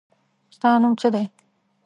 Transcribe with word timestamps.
ستا 0.55 0.69
نوم 0.81 0.93
څه 1.01 1.07
دی؟ 1.13 1.25